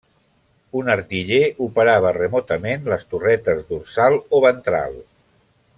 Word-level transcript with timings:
Un 0.79 0.87
artiller 0.93 1.41
operava 1.65 2.15
remotament 2.17 2.89
les 2.95 3.05
torretes 3.13 3.63
dorsal 3.73 4.19
o 4.39 4.41
ventral. 4.49 4.99